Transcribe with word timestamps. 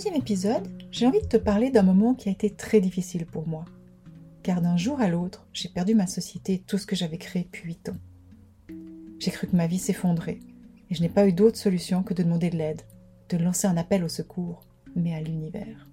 Deuxième 0.00 0.16
épisode, 0.16 0.66
j'ai 0.90 1.06
envie 1.06 1.20
de 1.20 1.26
te 1.26 1.36
parler 1.36 1.70
d'un 1.70 1.82
moment 1.82 2.14
qui 2.14 2.30
a 2.30 2.32
été 2.32 2.48
très 2.48 2.80
difficile 2.80 3.26
pour 3.26 3.46
moi. 3.46 3.66
Car 4.42 4.62
d'un 4.62 4.78
jour 4.78 4.98
à 4.98 5.08
l'autre, 5.08 5.46
j'ai 5.52 5.68
perdu 5.68 5.94
ma 5.94 6.06
société 6.06 6.54
et 6.54 6.58
tout 6.58 6.78
ce 6.78 6.86
que 6.86 6.96
j'avais 6.96 7.18
créé 7.18 7.42
depuis 7.42 7.66
8 7.66 7.90
ans. 7.90 7.96
J'ai 9.18 9.30
cru 9.30 9.46
que 9.46 9.54
ma 9.54 9.66
vie 9.66 9.78
s'effondrait 9.78 10.38
et 10.88 10.94
je 10.94 11.02
n'ai 11.02 11.10
pas 11.10 11.28
eu 11.28 11.34
d'autre 11.34 11.58
solution 11.58 12.02
que 12.02 12.14
de 12.14 12.22
demander 12.22 12.48
de 12.48 12.56
l'aide, 12.56 12.80
de 13.28 13.36
lancer 13.36 13.66
un 13.66 13.76
appel 13.76 14.02
au 14.02 14.08
secours, 14.08 14.62
mais 14.96 15.14
à 15.14 15.20
l'univers. 15.20 15.86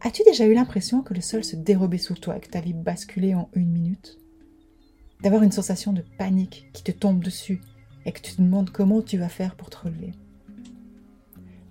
As-tu 0.00 0.22
déjà 0.24 0.46
eu 0.46 0.54
l'impression 0.54 1.02
que 1.02 1.12
le 1.12 1.20
sol 1.20 1.44
se 1.44 1.54
dérobait 1.54 1.98
sous 1.98 2.14
toi 2.14 2.38
et 2.38 2.40
que 2.40 2.48
ta 2.48 2.62
vie 2.62 2.72
basculait 2.72 3.34
en 3.34 3.50
une 3.52 3.70
minute? 3.70 4.16
D'avoir 5.22 5.42
une 5.42 5.52
sensation 5.52 5.92
de 5.92 6.02
panique 6.16 6.70
qui 6.72 6.82
te 6.82 6.92
tombe 6.92 7.22
dessus 7.22 7.60
et 8.06 8.12
que 8.12 8.22
tu 8.22 8.36
te 8.36 8.40
demandes 8.40 8.70
comment 8.70 9.02
tu 9.02 9.18
vas 9.18 9.28
faire 9.28 9.54
pour 9.54 9.68
te 9.68 9.76
relever? 9.76 10.14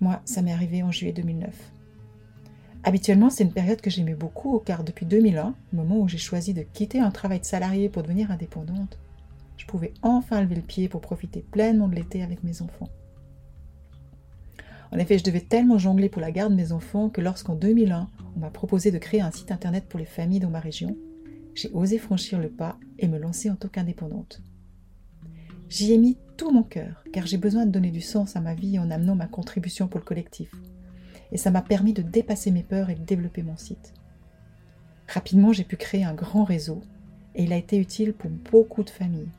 Moi, 0.04 0.20
ça 0.26 0.42
m'est 0.42 0.52
arrivé 0.52 0.82
en 0.82 0.92
juillet 0.92 1.14
2009. 1.14 1.50
Habituellement, 2.82 3.30
c'est 3.30 3.44
une 3.44 3.52
période 3.54 3.80
que 3.80 3.88
j'aimais 3.88 4.14
beaucoup, 4.14 4.58
car 4.58 4.84
depuis 4.84 5.06
2001, 5.06 5.54
le 5.72 5.76
moment 5.78 5.98
où 5.98 6.08
j'ai 6.08 6.18
choisi 6.18 6.52
de 6.52 6.60
quitter 6.60 7.00
un 7.00 7.10
travail 7.10 7.40
de 7.40 7.46
salarié 7.46 7.88
pour 7.88 8.02
devenir 8.02 8.30
indépendante, 8.30 8.98
je 9.56 9.64
pouvais 9.64 9.94
enfin 10.02 10.42
lever 10.42 10.56
le 10.56 10.60
pied 10.60 10.90
pour 10.90 11.00
profiter 11.00 11.40
pleinement 11.40 11.88
de 11.88 11.94
l'été 11.94 12.22
avec 12.22 12.44
mes 12.44 12.60
enfants. 12.60 12.90
En 14.92 14.98
effet, 14.98 15.16
je 15.16 15.24
devais 15.24 15.40
tellement 15.40 15.78
jongler 15.78 16.10
pour 16.10 16.20
la 16.20 16.32
garde 16.32 16.52
de 16.52 16.58
mes 16.58 16.72
enfants 16.72 17.08
que 17.08 17.22
lorsqu'en 17.22 17.54
2001, 17.54 18.10
on 18.36 18.40
m'a 18.40 18.50
proposé 18.50 18.90
de 18.90 18.98
créer 18.98 19.22
un 19.22 19.30
site 19.30 19.52
internet 19.52 19.86
pour 19.88 19.98
les 19.98 20.04
familles 20.04 20.40
dans 20.40 20.50
ma 20.50 20.60
région, 20.60 20.98
j'ai 21.54 21.70
osé 21.72 21.96
franchir 21.96 22.38
le 22.38 22.50
pas 22.50 22.76
et 22.98 23.08
me 23.08 23.18
lancer 23.18 23.48
en 23.48 23.56
tant 23.56 23.68
qu'indépendante. 23.68 24.42
J'y 25.74 25.92
ai 25.92 25.98
mis 25.98 26.16
tout 26.36 26.52
mon 26.52 26.62
cœur, 26.62 27.02
car 27.12 27.26
j'ai 27.26 27.36
besoin 27.36 27.66
de 27.66 27.72
donner 27.72 27.90
du 27.90 28.00
sens 28.00 28.36
à 28.36 28.40
ma 28.40 28.54
vie 28.54 28.78
en 28.78 28.92
amenant 28.92 29.16
ma 29.16 29.26
contribution 29.26 29.88
pour 29.88 29.98
le 29.98 30.04
collectif. 30.04 30.52
Et 31.32 31.36
ça 31.36 31.50
m'a 31.50 31.62
permis 31.62 31.92
de 31.92 32.00
dépasser 32.00 32.52
mes 32.52 32.62
peurs 32.62 32.90
et 32.90 32.94
de 32.94 33.02
développer 33.02 33.42
mon 33.42 33.56
site. 33.56 33.92
Rapidement, 35.08 35.52
j'ai 35.52 35.64
pu 35.64 35.76
créer 35.76 36.04
un 36.04 36.14
grand 36.14 36.44
réseau, 36.44 36.80
et 37.34 37.42
il 37.42 37.52
a 37.52 37.56
été 37.56 37.76
utile 37.76 38.12
pour 38.12 38.30
beaucoup 38.30 38.84
de 38.84 38.90
familles. 38.90 39.32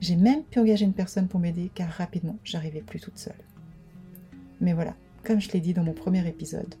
J'ai 0.00 0.14
même 0.14 0.44
pu 0.44 0.60
engager 0.60 0.84
une 0.84 0.92
personne 0.92 1.26
pour 1.26 1.40
m'aider, 1.40 1.68
car 1.74 1.88
rapidement, 1.88 2.38
j'arrivais 2.44 2.80
plus 2.80 3.00
toute 3.00 3.18
seule. 3.18 3.34
Mais 4.60 4.72
voilà, 4.72 4.94
comme 5.24 5.40
je 5.40 5.50
l'ai 5.50 5.58
dit 5.58 5.74
dans 5.74 5.82
mon 5.82 5.94
premier 5.94 6.24
épisode, 6.28 6.76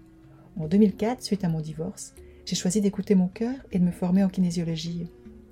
en 0.60 0.68
2004, 0.68 1.24
suite 1.24 1.42
à 1.42 1.48
mon 1.48 1.60
divorce, 1.60 2.14
j'ai 2.44 2.54
choisi 2.54 2.80
d'écouter 2.80 3.16
mon 3.16 3.26
cœur 3.26 3.56
et 3.72 3.80
de 3.80 3.84
me 3.84 3.90
former 3.90 4.22
en 4.22 4.28
kinésiologie, 4.28 5.08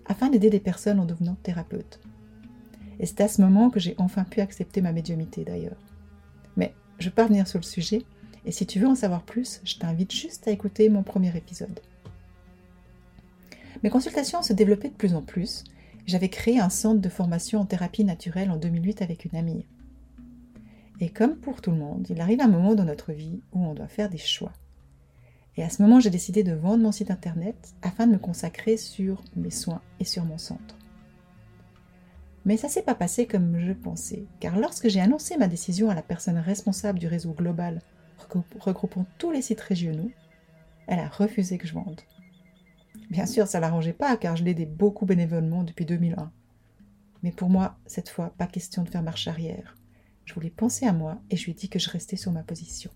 afin 0.06 0.30
d'aider 0.30 0.50
des 0.50 0.60
personnes 0.60 1.00
en 1.00 1.04
devenant 1.04 1.34
thérapeute. 1.42 1.98
Et 3.00 3.06
c'est 3.06 3.20
à 3.20 3.28
ce 3.28 3.40
moment 3.40 3.70
que 3.70 3.80
j'ai 3.80 3.94
enfin 3.98 4.24
pu 4.24 4.40
accepter 4.40 4.80
ma 4.80 4.92
médiumité 4.92 5.44
d'ailleurs. 5.44 5.80
Mais 6.56 6.74
je 6.98 7.06
vais 7.06 7.14
pas 7.14 7.24
revenir 7.24 7.48
sur 7.48 7.58
le 7.58 7.64
sujet, 7.64 8.02
et 8.46 8.52
si 8.52 8.66
tu 8.66 8.78
veux 8.78 8.88
en 8.88 8.94
savoir 8.94 9.22
plus, 9.22 9.60
je 9.64 9.76
t'invite 9.76 10.12
juste 10.12 10.46
à 10.46 10.50
écouter 10.50 10.88
mon 10.88 11.02
premier 11.02 11.34
épisode. 11.36 11.80
Mes 13.82 13.90
consultations 13.90 14.42
se 14.42 14.52
développaient 14.52 14.88
de 14.88 14.94
plus 14.94 15.14
en 15.14 15.22
plus. 15.22 15.64
J'avais 16.06 16.28
créé 16.28 16.58
un 16.58 16.70
centre 16.70 17.00
de 17.00 17.08
formation 17.08 17.60
en 17.60 17.66
thérapie 17.66 18.04
naturelle 18.04 18.50
en 18.50 18.56
2008 18.56 19.02
avec 19.02 19.24
une 19.24 19.36
amie. 19.36 19.64
Et 21.00 21.08
comme 21.08 21.36
pour 21.36 21.60
tout 21.60 21.70
le 21.70 21.78
monde, 21.78 22.06
il 22.08 22.20
arrive 22.20 22.40
un 22.40 22.48
moment 22.48 22.74
dans 22.74 22.84
notre 22.84 23.12
vie 23.12 23.40
où 23.52 23.64
on 23.64 23.74
doit 23.74 23.88
faire 23.88 24.10
des 24.10 24.18
choix. 24.18 24.52
Et 25.56 25.62
à 25.62 25.70
ce 25.70 25.82
moment, 25.82 26.00
j'ai 26.00 26.10
décidé 26.10 26.42
de 26.42 26.52
vendre 26.52 26.82
mon 26.82 26.92
site 26.92 27.10
internet 27.10 27.74
afin 27.82 28.06
de 28.06 28.12
me 28.12 28.18
consacrer 28.18 28.76
sur 28.76 29.22
mes 29.36 29.50
soins 29.50 29.82
et 30.00 30.04
sur 30.04 30.24
mon 30.24 30.38
centre. 30.38 30.76
Mais 32.44 32.56
ça 32.56 32.68
s'est 32.68 32.82
pas 32.82 32.94
passé 32.94 33.26
comme 33.26 33.58
je 33.58 33.72
pensais, 33.72 34.26
car 34.38 34.58
lorsque 34.58 34.88
j'ai 34.88 35.00
annoncé 35.00 35.36
ma 35.36 35.48
décision 35.48 35.88
à 35.88 35.94
la 35.94 36.02
personne 36.02 36.38
responsable 36.38 36.98
du 36.98 37.06
réseau 37.06 37.32
global 37.32 37.80
regroupant 38.60 39.06
tous 39.18 39.30
les 39.30 39.42
sites 39.42 39.60
régionaux, 39.60 40.10
elle 40.86 40.98
a 40.98 41.08
refusé 41.08 41.58
que 41.58 41.66
je 41.66 41.74
vende. 41.74 42.00
Bien 43.10 43.26
sûr, 43.26 43.46
ça 43.46 43.60
l'arrangeait 43.60 43.92
pas, 43.92 44.16
car 44.16 44.36
je 44.36 44.44
l'aidais 44.44 44.66
beaucoup 44.66 45.06
bénévolement 45.06 45.64
depuis 45.64 45.84
2001. 45.84 46.32
Mais 47.22 47.32
pour 47.32 47.48
moi, 47.48 47.78
cette 47.86 48.08
fois, 48.08 48.34
pas 48.36 48.46
question 48.46 48.82
de 48.82 48.90
faire 48.90 49.02
marche 49.02 49.28
arrière. 49.28 49.76
Je 50.24 50.34
voulais 50.34 50.50
penser 50.50 50.86
à 50.86 50.92
moi 50.92 51.20
et 51.30 51.36
je 51.36 51.44
lui 51.44 51.52
ai 51.52 51.54
dit 51.54 51.68
que 51.68 51.78
je 51.78 51.90
restais 51.90 52.16
sur 52.16 52.32
ma 52.32 52.42
position. 52.42 52.90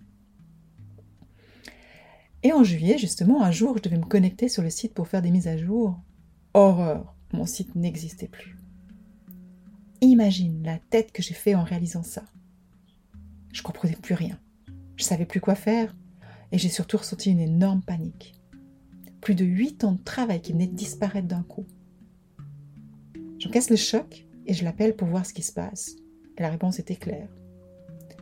Et 2.43 2.53
en 2.53 2.63
juillet, 2.63 2.99
justement, 2.99 3.43
un 3.43 3.51
jour, 3.51 3.77
je 3.79 3.83
devais 3.83 3.97
me 3.97 4.05
connecter 4.05 4.49
sur 4.49 4.63
le 4.63 4.71
site 4.71 4.95
pour 4.95 5.09
faire 5.09 5.23
des 5.23 5.31
mises 5.31 5.49
à 5.49 5.57
jour. 5.57 5.99
Horreur, 6.55 7.15
mon 7.33 7.47
site 7.47 7.75
n'existait 7.75 8.29
plus. 8.29 8.58
Imagine 10.01 10.63
la 10.63 10.79
tête 10.79 11.11
que 11.11 11.23
j'ai 11.23 11.35
fait 11.35 11.57
en 11.57 11.65
réalisant 11.65 12.05
ça. 12.05 12.25
Je 13.53 13.63
comprenais 13.63 13.97
plus 13.97 14.15
rien. 14.15 14.39
Je 14.97 15.03
savais 15.03 15.27
plus 15.27 15.41
quoi 15.41 15.57
faire 15.57 15.97
et 16.53 16.59
j'ai 16.59 16.69
surtout 16.69 16.99
ressenti 16.99 17.31
une 17.31 17.41
énorme 17.41 17.83
panique. 17.83 18.35
Plus 19.21 19.35
de 19.35 19.45
huit 19.45 19.83
ans 19.83 19.93
de 19.93 20.03
travail 20.03 20.41
qui 20.41 20.53
venaient 20.53 20.69
de 20.69 20.77
disparaître 20.77 21.27
d'un 21.27 21.43
coup. 21.43 21.67
J'encaisse 23.41 23.71
le 23.71 23.77
choc 23.77 24.25
et 24.47 24.55
je 24.55 24.65
l'appelle 24.65 24.95
pour 24.95 25.09
voir 25.09 25.27
ce 25.27 25.35
qui 25.35 25.43
se 25.43 25.53
passe. 25.53 25.97
Et 26.37 26.43
la 26.43 26.51
réponse 26.51 26.79
était 26.79 26.97
claire. 26.97 27.29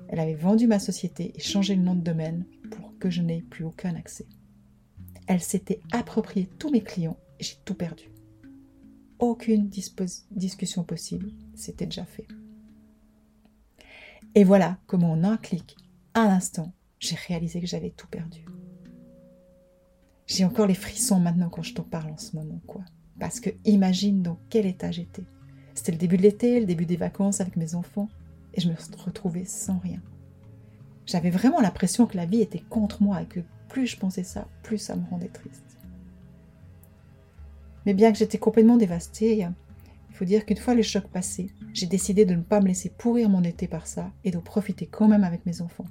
Elle 0.09 0.21
avait 0.21 0.35
vendu 0.35 0.67
ma 0.67 0.79
société 0.79 1.33
et 1.35 1.41
changé 1.41 1.75
le 1.75 1.83
nom 1.83 1.95
de 1.95 2.01
domaine 2.01 2.47
pour 2.71 2.97
que 2.99 3.11
je 3.11 3.21
n'ai 3.21 3.43
plus 3.43 3.65
aucun 3.65 3.95
accès. 3.97 4.27
Elle 5.27 5.43
s'était 5.43 5.81
appropriée 5.93 6.49
tous 6.59 6.71
mes 6.71 6.83
clients 6.83 7.19
et 7.39 7.45
j'ai 7.45 7.57
tout 7.67 7.75
perdu 7.75 8.11
aucune 9.19 9.69
discussion 9.69 10.85
possible, 10.85 11.31
c'était 11.55 11.87
déjà 11.87 12.05
fait. 12.05 12.27
Et 14.35 14.45
voilà 14.45 14.79
comment 14.87 15.13
en 15.13 15.25
un 15.25 15.37
clic, 15.37 15.77
à 16.15 16.27
l'instant, 16.27 16.73
j'ai 16.99 17.17
réalisé 17.17 17.61
que 17.61 17.67
j'avais 17.67 17.91
tout 17.91 18.07
perdu. 18.07 18.45
J'ai 20.27 20.45
encore 20.45 20.67
les 20.67 20.75
frissons 20.75 21.21
maintenant 21.21 21.49
quand 21.49 21.63
je 21.63 21.75
t'en 21.75 21.85
parle 21.85 22.11
en 22.11 22.19
ce 22.19 22.37
moment, 22.37 22.61
quoi. 22.67 22.85
Parce 23.19 23.41
que 23.41 23.51
imagine 23.65 24.23
dans 24.23 24.39
quel 24.51 24.67
état 24.67 24.91
j'étais. 24.91 25.25
C'était 25.75 25.93
le 25.93 25.99
début 25.99 26.17
de 26.17 26.23
l'été, 26.23 26.61
le 26.61 26.67
début 26.67 26.87
des 26.87 26.97
vacances 26.97 27.41
avec 27.41 27.57
mes 27.57 27.75
enfants, 27.75 28.09
et 28.55 28.61
je 28.61 28.69
me 28.69 28.75
retrouvais 28.99 29.45
sans 29.45 29.79
rien. 29.79 30.03
J'avais 31.07 31.31
vraiment 31.31 31.61
l'impression 31.61 32.07
que 32.07 32.17
la 32.17 32.27
vie 32.27 32.41
était 32.41 32.63
contre 32.69 33.03
moi 33.03 33.23
et 33.23 33.27
que 33.27 33.41
plus 33.69 33.87
je 33.87 33.97
pensais 33.97 34.25
ça, 34.25 34.49
plus 34.63 34.79
ça 34.79 34.97
me 34.97 35.05
rendait 35.09 35.29
triste. 35.29 35.66
Mais 37.87 37.95
bien 37.95 38.13
que 38.13 38.19
j'étais 38.19 38.39
complètement 38.39 38.77
dévastée, 38.77 39.39
il 39.39 40.15
faut 40.15 40.25
dire 40.25 40.45
qu'une 40.45 40.57
fois 40.57 40.75
le 40.75 40.83
choc 40.83 41.05
passé, 41.05 41.53
j'ai 41.73 41.87
décidé 41.87 42.25
de 42.25 42.35
ne 42.35 42.43
pas 42.43 42.61
me 42.61 42.67
laisser 42.67 42.91
pourrir 42.91 43.29
mon 43.29 43.45
été 43.45 43.69
par 43.69 43.87
ça 43.87 44.11
et 44.25 44.33
de 44.33 44.39
profiter 44.39 44.87
quand 44.87 45.07
même 45.07 45.23
avec 45.23 45.47
mes 45.47 45.63
enfants. 45.63 45.87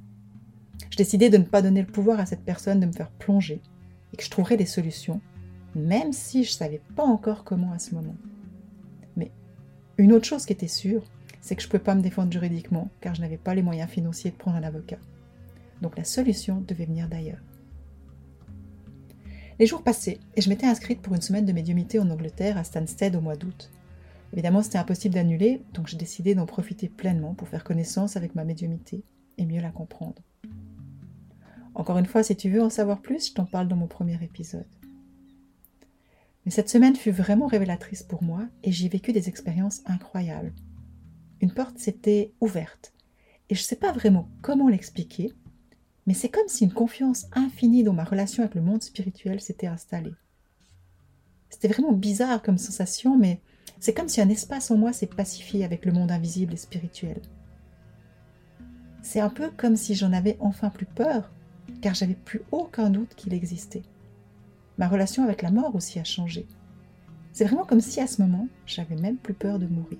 J'ai 0.89 0.97
décidé 0.97 1.30
de 1.30 1.38
ne 1.38 1.44
pas 1.44 1.62
donner 1.62 1.81
le 1.81 1.88
pouvoir 1.88 2.19
à 2.19 2.25
cette 2.25 2.44
personne 2.44 2.81
de 2.81 2.86
me 2.86 2.92
faire 2.92 3.12
plonger 3.12 3.62
et 4.13 4.18
que 4.18 4.24
je 4.24 4.30
trouverais 4.30 4.57
des 4.57 4.65
solutions, 4.65 5.21
même 5.74 6.12
si 6.12 6.44
je 6.44 6.51
ne 6.51 6.57
savais 6.57 6.81
pas 6.97 7.03
encore 7.03 7.45
comment 7.45 7.71
à 7.71 7.80
ce 7.80 7.95
moment. 7.95 8.15
Mais 9.15 9.31
une 9.97 10.12
autre 10.12 10.25
chose 10.25 10.45
qui 10.45 10.53
était 10.53 10.68
sûre, 10.68 11.03
c'est 11.39 11.56
que 11.56 11.62
je 11.62 11.68
ne 11.68 11.71
pouvais 11.71 11.83
pas 11.83 11.95
me 11.95 12.01
défendre 12.01 12.31
juridiquement 12.31 12.89
car 13.00 13.15
je 13.15 13.21
n'avais 13.21 13.38
pas 13.38 13.56
les 13.56 13.63
moyens 13.63 13.89
financiers 13.89 14.31
de 14.31 14.36
prendre 14.36 14.57
un 14.57 14.63
avocat. 14.63 15.00
Donc 15.81 15.97
la 15.97 16.03
solution 16.03 16.59
devait 16.68 16.86
venir 16.86 17.07
d'ailleurs. 17.07 17.42
Les 19.57 19.68
jours 19.68 19.84
passaient 19.84 20.19
et 20.36 20.42
je 20.42 20.50
m'étais 20.50 20.68
inscrite 20.68 21.02
pour 21.02 21.16
une 21.16 21.22
semaine 21.22 21.46
de 21.46 21.54
médiumité 21.54 21.98
en 22.00 22.10
Angleterre 22.10 22.57
à 22.57 22.66
Stansted 22.66 23.16
au 23.16 23.22
mois 23.22 23.38
d'août. 23.38 23.72
Évidemment, 24.34 24.62
c'était 24.62 24.78
impossible 24.78 25.16
d'annuler, 25.16 25.62
donc 25.74 25.88
j'ai 25.88 25.96
décidé 25.96 26.36
d'en 26.36 26.46
profiter 26.46 26.90
pleinement 26.90 27.36
pour 27.36 27.48
faire 27.48 27.63
connaissance 27.63 28.18
avec 28.18 28.36
ma 28.36 28.44
médiumité 28.44 29.06
et 29.38 29.46
mieux 29.46 29.62
la 29.62 29.72
comprendre. 29.72 30.22
Encore 31.74 31.98
une 31.98 32.06
fois, 32.06 32.22
si 32.22 32.36
tu 32.36 32.50
veux 32.50 32.62
en 32.62 32.69
savoir 32.69 33.02
plus, 33.02 33.30
je 33.30 33.34
t'en 33.34 33.46
parle 33.46 33.69
dans 33.69 33.78
mon 33.78 33.88
premier 33.88 34.22
épisode. 34.22 34.68
Mais 36.44 36.52
cette 36.52 36.69
semaine 36.69 36.96
fut 36.96 37.12
vraiment 37.12 37.48
révélatrice 37.48 38.04
pour 38.04 38.24
moi 38.24 38.48
et 38.63 38.74
j'y 38.74 38.88
ai 38.88 38.90
vécu 38.90 39.13
des 39.13 39.30
expériences 39.30 39.81
incroyables. 39.86 40.54
Une 41.40 41.54
porte 41.54 41.80
s'était 41.80 42.34
ouverte 42.42 42.94
et 43.50 43.56
je 43.56 43.62
ne 43.62 43.66
sais 43.66 43.75
pas 43.78 43.94
vraiment 43.94 44.30
comment 44.42 44.68
l'expliquer, 44.68 45.31
mais 46.06 46.13
c'est 46.13 46.30
comme 46.30 46.48
si 46.48 46.63
une 46.63 46.74
confiance 46.74 47.25
infinie 47.34 47.84
dans 47.84 47.94
ma 47.94 48.04
relation 48.04 48.44
avec 48.44 48.56
le 48.56 48.62
monde 48.62 48.84
spirituel 48.84 49.42
s'était 49.42 49.68
installée. 49.68 50.13
C'était 51.50 51.68
vraiment 51.68 51.94
bizarre 51.94 52.42
comme 52.42 52.57
sensation, 52.57 53.18
mais 53.18 53.40
c'est 53.80 53.94
comme 53.94 54.10
si 54.10 54.22
un 54.22 54.30
espace 54.30 54.72
en 54.72 54.78
moi 54.78 54.94
s'est 54.94 55.07
pacifié 55.07 55.63
avec 55.63 55.86
le 55.86 55.92
monde 55.92 56.12
invisible 56.12 56.54
et 56.54 56.57
spirituel. 56.57 57.22
C'est 59.02 59.19
un 59.19 59.30
peu 59.30 59.50
comme 59.56 59.75
si 59.75 59.96
j'en 59.96 60.13
avais 60.13 60.38
enfin 60.40 60.69
plus 60.69 60.86
peur, 60.86 61.31
car 61.81 61.94
j'avais 61.94 62.16
plus 62.16 62.42
aucun 62.52 62.90
doute 62.90 63.16
qu'il 63.16 63.34
existait. 63.34 63.84
Ma 64.78 64.88
relation 64.88 65.24
avec 65.24 65.42
la 65.42 65.52
mort 65.52 65.75
aussi 65.75 66.00
a 66.00 66.04
changé. 66.04 66.46
C'est 67.31 67.46
vraiment 67.46 67.66
comme 67.66 67.81
si 67.81 68.02
à 68.02 68.07
ce 68.07 68.22
moment, 68.22 68.48
j'avais 68.66 68.96
même 68.96 69.18
plus 69.18 69.34
peur 69.34 69.60
de 69.60 69.68
mourir. 69.68 70.00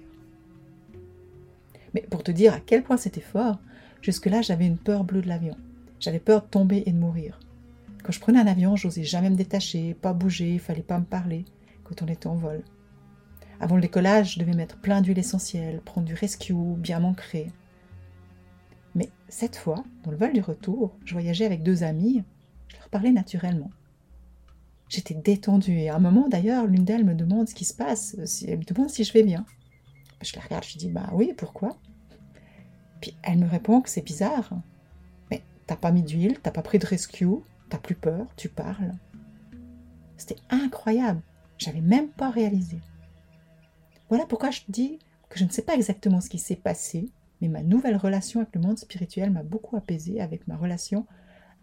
Mais 1.94 2.02
pour 2.02 2.24
te 2.24 2.32
dire 2.32 2.54
à 2.54 2.60
quel 2.60 2.84
point 2.84 2.98
c'était 2.98 3.22
fort, 3.22 3.60
jusque-là 4.02 4.42
j'avais 4.42 4.68
une 4.68 4.78
peur 4.78 5.04
bleue 5.04 5.22
de 5.22 5.28
l'avion. 5.28 5.56
J'avais 6.06 6.20
peur 6.20 6.44
de 6.44 6.48
tomber 6.48 6.84
et 6.86 6.92
de 6.92 7.00
mourir. 7.00 7.40
Quand 8.04 8.12
je 8.12 8.20
prenais 8.20 8.40
un 8.40 8.46
avion, 8.46 8.76
j'osais 8.76 9.04
jamais 9.04 9.32
me 9.32 9.36
détacher, 9.36 9.96
pas 9.96 10.14
bouger, 10.14 10.54
il 10.54 10.60
fallait 10.60 10.84
pas 10.84 11.00
me 11.00 11.04
parler 11.04 11.46
quand 11.84 12.04
on 12.04 12.06
était 12.06 12.28
en 12.28 12.36
vol. 12.36 12.64
Avant 13.60 13.74
le 13.76 13.82
décollage, 13.82 14.36
je 14.36 14.40
devais 14.40 14.54
mettre 14.54 14.80
plein 14.80 15.02
d'huile 15.02 15.18
essentielle, 15.18 15.82
prendre 15.82 16.06
du 16.06 16.14
rescue, 16.14 16.54
bien 16.78 17.00
m'ancrer. 17.00 17.52
Mais 18.94 19.10
cette 19.30 19.56
fois, 19.56 19.84
dans 20.04 20.12
le 20.12 20.18
vol 20.18 20.32
du 20.32 20.42
retour, 20.42 20.96
je 21.06 21.14
voyageais 21.14 21.48
avec 21.48 21.64
deux 21.64 21.82
amis, 21.82 22.24
je 22.68 22.78
leur 22.78 22.90
parlais 22.90 23.12
naturellement. 23.12 23.72
J'étais 24.90 25.16
détendue 25.16 25.80
et 25.80 25.90
à 25.90 25.96
un 25.96 26.00
moment 26.00 26.28
d'ailleurs, 26.30 26.68
l'une 26.68 26.86
d'elles 26.86 27.04
me 27.04 27.16
demande 27.16 27.50
ce 27.50 27.56
qui 27.56 27.66
se 27.66 27.74
passe, 27.74 28.16
elle 28.48 28.60
me 28.60 28.64
demande 28.64 28.92
si 28.92 29.06
je 29.06 29.14
vais 29.14 29.24
bien. 29.24 29.44
Je 30.22 30.36
la 30.36 30.44
regarde, 30.44 30.66
je 30.66 30.78
dis 30.78 30.92
bah 30.92 31.10
oui, 31.14 31.34
pourquoi? 31.36 31.76
Puis 33.02 33.18
elle 33.24 33.40
me 33.40 33.48
répond 33.48 33.82
que 33.82 33.90
c'est 33.90 34.06
bizarre. 34.06 34.52
T'as 35.68 35.76
pas 35.76 35.92
mis 35.92 36.04
d'huile, 36.04 36.40
t'as 36.42 36.52
pas 36.52 36.62
pris 36.62 36.80
de 36.80 36.86
rescue, 36.86 37.28
t'as 37.70 37.78
plus 37.78 37.96
peur, 37.96 38.28
tu 38.36 38.50
parles. 38.50 38.94
C'était 40.18 40.42
incroyable, 40.50 41.22
j'avais 41.58 41.82
même 41.82 42.10
pas 42.10 42.30
réalisé. 42.30 42.80
Voilà 44.10 44.26
pourquoi 44.26 44.52
je 44.52 44.62
dis 44.70 45.00
que 45.30 45.40
je 45.40 45.46
ne 45.46 45.50
sais 45.50 45.64
pas 45.64 45.74
exactement 45.74 46.22
ce 46.22 46.30
qui 46.30 46.38
s'est 46.38 46.56
passé, 46.56 47.12
mais 47.42 47.48
ma 47.48 47.64
nouvelle 47.64 47.98
relation 47.98 48.42
avec 48.42 48.54
le 48.56 48.62
monde 48.62 48.78
spirituel 48.78 49.32
m'a 49.32 49.44
beaucoup 49.44 49.76
apaisé 49.76 50.22
avec 50.22 50.48
ma 50.48 50.56
relation 50.56 51.06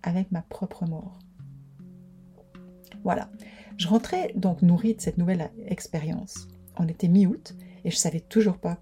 avec 0.03 0.33
ma 0.33 0.43
propre 0.43 0.85
mort. 0.87 1.19
Voilà, 3.05 3.31
je 3.77 3.89
rentrais 3.89 4.33
donc 4.35 4.63
nourrie 4.63 4.95
de 4.95 5.01
cette 5.01 5.19
nouvelle 5.19 5.51
expérience. 5.67 6.49
On 6.77 6.89
était 6.89 7.09
mi-août 7.09 7.55
et 7.85 7.91
je 7.91 7.97
savais 7.97 8.21
toujours 8.21 8.59
pas 8.59 8.79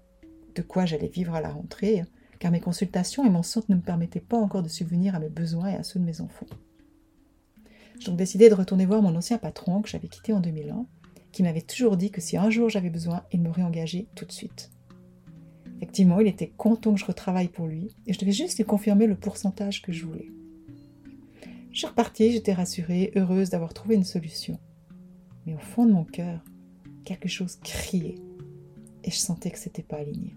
de 0.55 0.61
quoi 0.61 0.85
j'allais 0.85 1.07
vivre 1.07 1.33
à 1.33 1.41
la 1.41 1.49
rentrée, 1.49 2.03
car 2.41 2.51
mes 2.51 2.59
consultations 2.59 3.23
et 3.23 3.29
mon 3.29 3.43
centre 3.43 3.67
ne 3.69 3.75
me 3.75 3.81
permettaient 3.81 4.19
pas 4.19 4.35
encore 4.35 4.63
de 4.63 4.67
subvenir 4.67 5.13
à 5.13 5.19
mes 5.19 5.29
besoins 5.29 5.67
et 5.67 5.75
à 5.75 5.83
ceux 5.83 5.99
de 5.99 6.05
mes 6.05 6.21
enfants. 6.21 6.47
J'ai 7.99 8.07
donc 8.07 8.17
décidé 8.17 8.49
de 8.49 8.55
retourner 8.55 8.87
voir 8.87 9.03
mon 9.03 9.15
ancien 9.15 9.37
patron 9.37 9.83
que 9.83 9.89
j'avais 9.89 10.07
quitté 10.07 10.33
en 10.33 10.39
2001 10.39 10.87
qui 11.31 11.43
m'avait 11.43 11.61
toujours 11.61 11.97
dit 11.97 12.09
que 12.09 12.19
si 12.19 12.37
un 12.37 12.49
jour 12.49 12.67
j'avais 12.67 12.89
besoin, 12.89 13.21
il 13.31 13.43
m'aurait 13.43 13.61
engagé 13.61 14.07
tout 14.15 14.25
de 14.25 14.31
suite. 14.31 14.71
Effectivement, 15.77 16.19
il 16.19 16.27
était 16.27 16.49
content 16.49 16.95
que 16.95 16.99
je 16.99 17.05
retravaille 17.05 17.47
pour 17.47 17.67
lui, 17.67 17.95
et 18.07 18.13
je 18.13 18.19
devais 18.19 18.31
juste 18.31 18.57
lui 18.57 18.65
confirmer 18.65 19.05
le 19.05 19.15
pourcentage 19.15 19.83
que 19.83 19.91
je 19.91 20.05
voulais. 20.05 20.31
Je 21.71 21.77
suis 21.77 21.87
repartie, 21.87 22.31
j'étais 22.31 22.53
rassurée, 22.53 23.11
heureuse 23.15 23.51
d'avoir 23.51 23.73
trouvé 23.73 23.95
une 23.95 24.03
solution. 24.03 24.59
Mais 25.45 25.53
au 25.53 25.59
fond 25.59 25.85
de 25.85 25.93
mon 25.93 26.03
cœur, 26.03 26.43
quelque 27.05 27.29
chose 27.29 27.59
criait, 27.63 28.15
et 29.03 29.11
je 29.11 29.17
sentais 29.17 29.51
que 29.51 29.59
c'était 29.59 29.83
pas 29.83 29.97
aligné. 29.97 30.35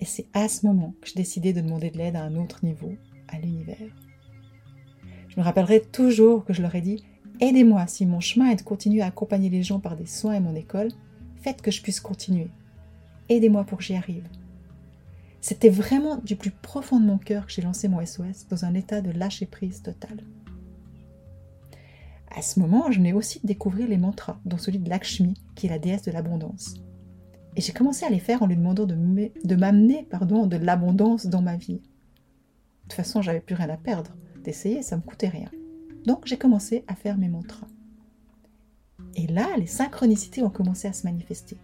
Et 0.00 0.04
c'est 0.06 0.26
à 0.32 0.48
ce 0.48 0.66
moment 0.66 0.94
que 1.00 1.08
je 1.08 1.14
décidais 1.14 1.52
de 1.52 1.60
demander 1.60 1.90
de 1.90 1.98
l'aide 1.98 2.16
à 2.16 2.22
un 2.22 2.36
autre 2.36 2.64
niveau, 2.64 2.94
à 3.28 3.38
l'univers. 3.38 3.76
Je 5.28 5.38
me 5.38 5.44
rappellerai 5.44 5.80
toujours 5.80 6.44
que 6.44 6.52
je 6.52 6.62
leur 6.62 6.74
ai 6.74 6.80
dit 6.80 7.04
Aidez-moi 7.40 7.86
si 7.86 8.04
mon 8.06 8.20
chemin 8.20 8.50
est 8.50 8.56
de 8.56 8.62
continuer 8.62 9.02
à 9.02 9.06
accompagner 9.06 9.48
les 9.48 9.62
gens 9.62 9.80
par 9.80 9.96
des 9.96 10.06
soins 10.06 10.34
et 10.34 10.40
mon 10.40 10.54
école, 10.54 10.90
faites 11.40 11.62
que 11.62 11.70
je 11.70 11.82
puisse 11.82 12.00
continuer. 12.00 12.50
Aidez-moi 13.28 13.64
pour 13.64 13.78
que 13.78 13.84
j'y 13.84 13.94
arrive. 13.94 14.28
C'était 15.40 15.70
vraiment 15.70 16.16
du 16.16 16.36
plus 16.36 16.50
profond 16.50 17.00
de 17.00 17.06
mon 17.06 17.16
cœur 17.16 17.46
que 17.46 17.52
j'ai 17.52 17.62
lancé 17.62 17.88
mon 17.88 18.04
SOS 18.04 18.46
dans 18.50 18.64
un 18.64 18.74
état 18.74 19.00
de 19.00 19.10
lâcher 19.10 19.46
prise 19.46 19.82
total. 19.82 20.22
À 22.34 22.42
ce 22.42 22.60
moment, 22.60 22.90
je 22.90 22.98
venais 22.98 23.12
aussi 23.12 23.40
de 23.40 23.46
découvrir 23.46 23.88
les 23.88 23.96
mantras, 23.96 24.38
dont 24.44 24.58
celui 24.58 24.78
de 24.78 24.88
Lakshmi, 24.88 25.34
qui 25.56 25.66
est 25.66 25.70
la 25.70 25.78
déesse 25.78 26.02
de 26.02 26.12
l'abondance. 26.12 26.74
Et 27.56 27.60
j'ai 27.60 27.72
commencé 27.72 28.04
à 28.04 28.10
les 28.10 28.20
faire 28.20 28.42
en 28.42 28.46
lui 28.46 28.56
demandant 28.56 28.86
de 28.86 28.94
m'amener 29.56 30.06
de 30.10 30.56
l'abondance 30.56 31.26
dans 31.26 31.42
ma 31.42 31.56
vie. 31.56 31.74
De 31.74 31.80
toute 32.82 32.92
façon, 32.94 33.22
j'avais 33.22 33.40
plus 33.40 33.54
rien 33.54 33.68
à 33.68 33.76
perdre. 33.76 34.12
D'essayer, 34.44 34.82
ça 34.82 34.96
me 34.96 35.02
coûtait 35.02 35.28
rien. 35.28 35.50
Donc 36.06 36.26
j'ai 36.26 36.38
commencé 36.38 36.84
à 36.88 36.94
faire 36.94 37.18
mes 37.18 37.28
mantras. 37.28 37.66
Et 39.16 39.26
là, 39.26 39.48
les 39.58 39.66
synchronicités 39.66 40.42
ont 40.42 40.50
commencé 40.50 40.88
à 40.88 40.92
se 40.92 41.04
manifester. 41.04 41.56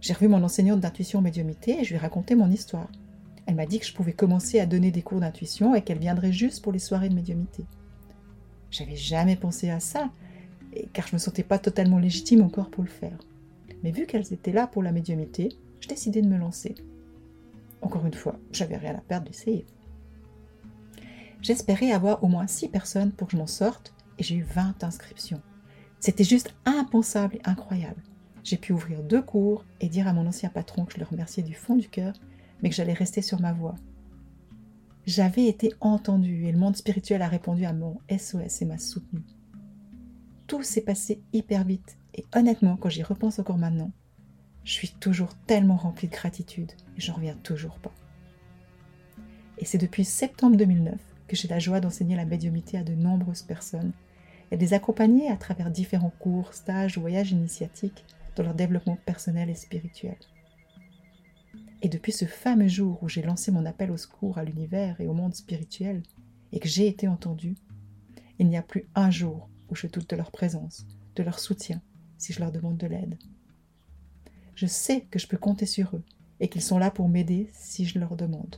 J'ai 0.00 0.14
revu 0.14 0.28
mon 0.28 0.42
enseignante 0.42 0.80
d'intuition 0.80 1.20
médiumité 1.20 1.80
et 1.80 1.84
je 1.84 1.90
lui 1.90 1.96
ai 1.96 1.98
raconté 1.98 2.34
mon 2.34 2.50
histoire. 2.50 2.90
Elle 3.46 3.54
m'a 3.54 3.66
dit 3.66 3.78
que 3.78 3.86
je 3.86 3.94
pouvais 3.94 4.12
commencer 4.12 4.60
à 4.60 4.66
donner 4.66 4.90
des 4.90 5.02
cours 5.02 5.20
d'intuition 5.20 5.74
et 5.74 5.82
qu'elle 5.82 5.98
viendrait 5.98 6.32
juste 6.32 6.62
pour 6.62 6.72
les 6.72 6.78
soirées 6.78 7.08
de 7.08 7.14
médiumité. 7.14 7.64
J'avais 8.70 8.96
jamais 8.96 9.36
pensé 9.36 9.70
à 9.70 9.80
ça, 9.80 10.10
car 10.92 11.06
je 11.06 11.14
me 11.14 11.18
sentais 11.18 11.42
pas 11.42 11.58
totalement 11.58 11.98
légitime 11.98 12.42
encore 12.42 12.70
pour 12.70 12.82
le 12.82 12.88
faire. 12.88 13.18
Mais 13.82 13.90
vu 13.90 14.06
qu'elles 14.06 14.32
étaient 14.32 14.52
là 14.52 14.66
pour 14.66 14.82
la 14.82 14.92
médiumité, 14.92 15.50
je 15.80 15.88
décidai 15.88 16.22
de 16.22 16.28
me 16.28 16.38
lancer. 16.38 16.74
Encore 17.80 18.06
une 18.06 18.14
fois, 18.14 18.38
j'avais 18.52 18.76
rien 18.76 18.94
à 18.94 19.00
perdre 19.00 19.26
d'essayer. 19.26 19.66
J'espérais 21.40 21.90
avoir 21.90 22.22
au 22.22 22.28
moins 22.28 22.46
6 22.46 22.68
personnes 22.68 23.12
pour 23.12 23.26
que 23.26 23.32
je 23.32 23.38
m'en 23.38 23.48
sorte 23.48 23.92
et 24.18 24.22
j'ai 24.22 24.36
eu 24.36 24.42
20 24.42 24.84
inscriptions. 24.84 25.42
C'était 25.98 26.24
juste 26.24 26.54
impensable 26.64 27.36
et 27.36 27.40
incroyable. 27.44 28.00
J'ai 28.44 28.56
pu 28.56 28.72
ouvrir 28.72 29.02
deux 29.02 29.22
cours 29.22 29.64
et 29.80 29.88
dire 29.88 30.06
à 30.06 30.12
mon 30.12 30.26
ancien 30.26 30.48
patron 30.48 30.84
que 30.84 30.94
je 30.94 30.98
le 30.98 31.04
remerciais 31.04 31.42
du 31.42 31.54
fond 31.54 31.76
du 31.76 31.88
cœur, 31.88 32.12
mais 32.62 32.70
que 32.70 32.76
j'allais 32.76 32.92
rester 32.92 33.22
sur 33.22 33.40
ma 33.40 33.52
voie. 33.52 33.74
J'avais 35.04 35.46
été 35.46 35.72
entendue 35.80 36.46
et 36.46 36.52
le 36.52 36.58
monde 36.58 36.76
spirituel 36.76 37.22
a 37.22 37.28
répondu 37.28 37.64
à 37.64 37.72
mon 37.72 37.98
SOS 38.08 38.62
et 38.62 38.64
m'a 38.64 38.78
soutenue. 38.78 39.24
Tout 40.46 40.62
s'est 40.62 40.82
passé 40.82 41.22
hyper 41.32 41.64
vite 41.64 41.98
et 42.14 42.24
honnêtement, 42.34 42.76
quand 42.76 42.88
j'y 42.88 43.02
repense 43.02 43.38
encore 43.38 43.58
maintenant, 43.58 43.90
je 44.64 44.72
suis 44.72 44.90
toujours 44.90 45.34
tellement 45.46 45.76
remplie 45.76 46.08
de 46.08 46.12
gratitude 46.12 46.72
et 46.96 47.00
j'en 47.00 47.14
reviens 47.14 47.36
toujours 47.42 47.78
pas. 47.78 47.92
Et 49.58 49.64
c'est 49.64 49.78
depuis 49.78 50.04
septembre 50.04 50.56
2009 50.56 50.98
que 51.26 51.36
j'ai 51.36 51.48
la 51.48 51.58
joie 51.58 51.80
d'enseigner 51.80 52.16
la 52.16 52.24
médiumité 52.24 52.78
à 52.78 52.84
de 52.84 52.94
nombreuses 52.94 53.42
personnes 53.42 53.92
et 54.50 54.56
de 54.56 54.60
les 54.60 54.74
accompagner 54.74 55.30
à 55.30 55.36
travers 55.36 55.70
différents 55.70 56.12
cours, 56.18 56.52
stages 56.52 56.98
voyages 56.98 57.32
initiatiques 57.32 58.04
dans 58.36 58.42
leur 58.42 58.54
développement 58.54 58.98
personnel 59.06 59.48
et 59.50 59.54
spirituel. 59.54 60.16
Et 61.80 61.88
depuis 61.88 62.12
ce 62.12 62.26
fameux 62.26 62.68
jour 62.68 63.02
où 63.02 63.08
j'ai 63.08 63.22
lancé 63.22 63.50
mon 63.50 63.66
appel 63.66 63.90
au 63.90 63.96
secours 63.96 64.38
à 64.38 64.44
l'univers 64.44 65.00
et 65.00 65.06
au 65.06 65.14
monde 65.14 65.34
spirituel, 65.34 66.02
et 66.52 66.60
que 66.60 66.68
j'ai 66.68 66.86
été 66.86 67.08
entendue, 67.08 67.56
il 68.38 68.48
n'y 68.48 68.56
a 68.56 68.62
plus 68.62 68.86
un 68.94 69.10
jour 69.10 69.48
où 69.68 69.74
je 69.74 69.86
doute 69.86 70.10
de 70.10 70.16
leur 70.16 70.30
présence, 70.30 70.86
de 71.16 71.22
leur 71.22 71.38
soutien, 71.38 71.80
si 72.22 72.32
je 72.32 72.40
leur 72.40 72.52
demande 72.52 72.76
de 72.76 72.86
l'aide. 72.86 73.18
Je 74.54 74.66
sais 74.66 75.00
que 75.10 75.18
je 75.18 75.26
peux 75.26 75.36
compter 75.36 75.66
sur 75.66 75.96
eux 75.96 76.04
et 76.38 76.48
qu'ils 76.48 76.62
sont 76.62 76.78
là 76.78 76.90
pour 76.90 77.08
m'aider 77.08 77.50
si 77.52 77.84
je 77.84 77.98
leur 77.98 78.16
demande. 78.16 78.56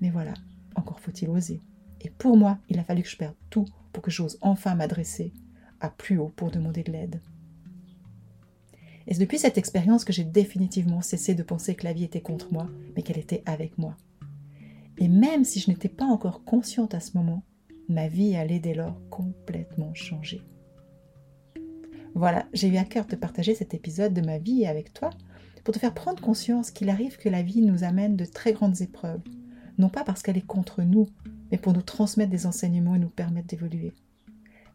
Mais 0.00 0.10
voilà, 0.10 0.34
encore 0.74 0.98
faut-il 0.98 1.28
oser. 1.28 1.60
Et 2.00 2.10
pour 2.10 2.36
moi, 2.36 2.58
il 2.68 2.78
a 2.78 2.84
fallu 2.84 3.02
que 3.02 3.08
je 3.08 3.16
perde 3.16 3.36
tout 3.50 3.66
pour 3.92 4.02
que 4.02 4.10
j'ose 4.10 4.38
enfin 4.40 4.74
m'adresser 4.74 5.32
à 5.80 5.90
plus 5.90 6.18
haut 6.18 6.32
pour 6.34 6.50
demander 6.50 6.82
de 6.82 6.90
l'aide. 6.90 7.20
Et 9.06 9.14
c'est 9.14 9.20
depuis 9.20 9.38
cette 9.38 9.58
expérience 9.58 10.04
que 10.04 10.12
j'ai 10.12 10.24
définitivement 10.24 11.02
cessé 11.02 11.34
de 11.34 11.42
penser 11.42 11.74
que 11.76 11.84
la 11.84 11.92
vie 11.92 12.04
était 12.04 12.20
contre 12.20 12.52
moi, 12.52 12.68
mais 12.96 13.02
qu'elle 13.02 13.18
était 13.18 13.42
avec 13.46 13.78
moi? 13.78 13.96
Et 14.98 15.08
même 15.08 15.44
si 15.44 15.60
je 15.60 15.70
n'étais 15.70 15.88
pas 15.88 16.04
encore 16.04 16.44
consciente 16.44 16.94
à 16.94 17.00
ce 17.00 17.16
moment, 17.16 17.44
ma 17.88 18.08
vie 18.08 18.34
allait 18.34 18.60
dès 18.60 18.74
lors 18.74 19.00
complètement 19.08 19.94
changer. 19.94 20.42
Voilà, 22.20 22.44
j'ai 22.52 22.68
eu 22.68 22.76
à 22.76 22.84
cœur 22.84 23.06
de 23.06 23.16
partager 23.16 23.54
cet 23.54 23.72
épisode 23.72 24.12
de 24.12 24.20
ma 24.20 24.36
vie 24.36 24.66
avec 24.66 24.92
toi 24.92 25.08
pour 25.64 25.72
te 25.72 25.78
faire 25.78 25.94
prendre 25.94 26.20
conscience 26.20 26.70
qu'il 26.70 26.90
arrive 26.90 27.16
que 27.16 27.30
la 27.30 27.40
vie 27.40 27.62
nous 27.62 27.82
amène 27.82 28.14
de 28.14 28.26
très 28.26 28.52
grandes 28.52 28.82
épreuves, 28.82 29.22
non 29.78 29.88
pas 29.88 30.04
parce 30.04 30.20
qu'elle 30.22 30.36
est 30.36 30.46
contre 30.46 30.82
nous, 30.82 31.08
mais 31.50 31.56
pour 31.56 31.72
nous 31.72 31.80
transmettre 31.80 32.30
des 32.30 32.44
enseignements 32.44 32.94
et 32.94 32.98
nous 32.98 33.08
permettre 33.08 33.46
d'évoluer. 33.46 33.94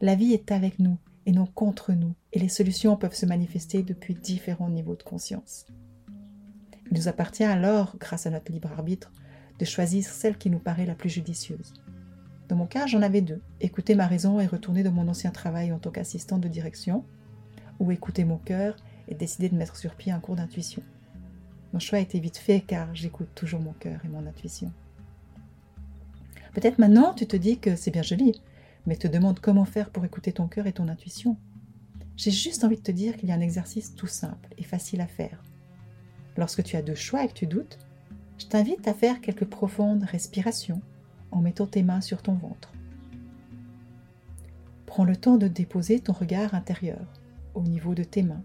La 0.02 0.16
vie 0.16 0.34
est 0.34 0.52
avec 0.52 0.80
nous 0.80 0.98
et 1.28 1.32
non 1.34 1.46
contre 1.46 1.94
nous, 1.94 2.16
et 2.34 2.40
les 2.40 2.50
solutions 2.50 2.98
peuvent 2.98 3.14
se 3.14 3.28
manifester 3.28 3.84
depuis 3.84 4.16
différents 4.16 4.72
niveaux 4.72 4.96
de 4.96 5.04
conscience. 5.04 5.68
Il 6.90 6.98
nous 6.98 7.08
appartient 7.08 7.44
alors, 7.44 7.96
grâce 8.00 8.26
à 8.26 8.32
notre 8.32 8.52
libre 8.52 8.72
arbitre, 8.72 9.12
de 9.60 9.66
choisir 9.66 10.04
celle 10.04 10.40
qui 10.40 10.50
nous 10.50 10.58
paraît 10.58 10.88
la 10.88 10.96
plus 10.96 11.12
judicieuse. 11.12 11.74
Dans 12.50 12.56
mon 12.56 12.66
cas, 12.66 12.88
j'en 12.88 13.04
avais 13.04 13.22
deux. 13.22 13.44
Écouter 13.62 13.94
ma 13.94 14.08
raison 14.08 14.40
et 14.40 14.48
retourner 14.48 14.82
dans 14.82 14.92
mon 14.92 15.08
ancien 15.08 15.30
travail 15.30 15.72
en 15.72 15.78
tant 15.78 15.92
qu'assistante 15.92 16.42
de 16.42 16.48
direction, 16.48 17.04
ou 17.80 17.92
écouter 17.92 18.24
mon 18.24 18.38
cœur 18.38 18.76
et 19.08 19.16
décider 19.16 19.50
de 19.50 19.56
mettre 19.56 19.76
sur 19.76 19.96
pied 19.96 20.12
un 20.12 20.20
cours 20.20 20.36
d'intuition. 20.36 20.82
Mon 21.74 21.80
choix 21.80 22.00
a 22.00 22.02
été 22.02 22.20
vite 22.20 22.38
fait 22.38 22.62
car 22.62 22.94
j'écoute 22.96 23.30
toujours 23.36 23.60
mon 23.60 23.74
cœur 23.74 24.00
et 24.06 24.08
mon 24.08 24.26
intuition. 24.26 24.72
Peut-être 26.54 26.80
maintenant 26.80 27.14
tu 27.14 27.28
te 27.28 27.36
dis 27.36 27.58
que 27.60 27.76
c'est 27.76 27.92
bien 27.92 28.02
joli, 28.02 28.42
mais 28.86 28.96
te 28.96 29.08
demande 29.08 29.40
comment 29.40 29.66
faire 29.66 29.90
pour 29.90 30.06
écouter 30.06 30.32
ton 30.32 30.48
cœur 30.48 30.68
et 30.68 30.74
ton 30.74 30.88
intuition. 30.88 31.38
J'ai 32.18 32.32
juste 32.32 32.64
envie 32.64 32.78
de 32.78 32.82
te 32.82 32.92
dire 32.92 33.18
qu'il 33.18 33.30
y 33.30 33.32
a 33.32 33.36
un 33.36 33.42
exercice 33.42 33.94
tout 33.96 34.08
simple 34.08 34.50
et 34.58 34.64
facile 34.64 35.02
à 35.02 35.08
faire. 35.08 35.44
Lorsque 36.38 36.64
tu 36.64 36.78
as 36.78 36.82
deux 36.82 36.96
choix 36.96 37.24
et 37.24 37.28
que 37.28 37.34
tu 37.34 37.48
doutes, 37.48 37.78
je 38.38 38.46
t'invite 38.46 38.88
à 38.88 38.94
faire 38.94 39.22
quelques 39.22 39.46
profondes 39.46 40.04
respirations 40.04 40.82
en 41.32 41.42
mettant 41.42 41.68
tes 41.68 41.84
mains 41.84 42.02
sur 42.02 42.22
ton 42.22 42.34
ventre. 42.34 42.72
Prends 44.86 45.04
le 45.04 45.16
temps 45.16 45.38
de 45.38 45.48
déposer 45.48 46.00
ton 46.00 46.14
regard 46.14 46.54
intérieur 46.56 47.06
au 47.56 47.64
niveau 47.64 47.96
de 47.96 48.04
tes 48.04 48.22
mains. 48.22 48.44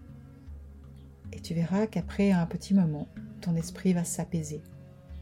Et 1.33 1.39
tu 1.39 1.53
verras 1.53 1.87
qu'après 1.87 2.31
un 2.31 2.45
petit 2.45 2.73
moment, 2.73 3.07
ton 3.41 3.55
esprit 3.55 3.93
va 3.93 4.03
s'apaiser 4.03 4.61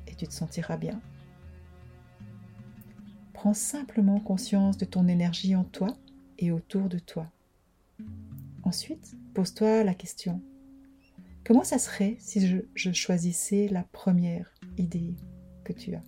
et 0.08 0.15
tu 0.15 0.27
te 0.27 0.34
sentiras 0.34 0.77
bien. 0.77 1.01
Prends 3.34 3.53
simplement 3.53 4.19
conscience 4.19 4.77
de 4.77 4.86
ton 4.86 5.08
énergie 5.08 5.55
en 5.55 5.63
toi 5.63 5.98
et 6.38 6.51
autour 6.51 6.89
de 6.89 7.00
toi. 7.00 7.31
Ensuite, 8.63 9.15
pose-toi 9.34 9.84
la 9.84 9.93
question. 9.93 10.41
Comment 11.46 11.63
ça 11.63 11.79
serait 11.79 12.17
si 12.19 12.46
je, 12.46 12.58
je, 12.75 12.91
choisissais 12.91 13.67
la 13.69 13.84
première 13.84 14.53
idée 14.77 15.15
que 15.63 15.74
tu 15.74 15.96
as? 15.96 16.03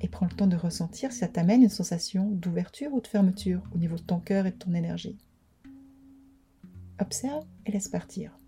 Et 0.00 0.08
prends 0.08 0.26
le 0.26 0.34
temps 0.34 0.46
de 0.46 0.56
ressentir 0.56 1.12
si 1.12 1.18
ça 1.18 1.28
t'amène 1.28 1.62
une 1.62 1.68
sensation 1.68 2.30
d'ouverture 2.30 2.92
ou 2.92 3.00
de 3.00 3.06
fermeture 3.06 3.62
au 3.74 3.78
niveau 3.78 3.96
de 3.96 4.02
ton 4.02 4.20
cœur 4.20 4.46
et 4.46 4.50
de 4.50 4.56
ton 4.56 4.74
énergie. 4.74 5.16
Observe 6.98 7.44
et 7.66 7.72
laisse 7.72 7.88
partir. 7.88 8.38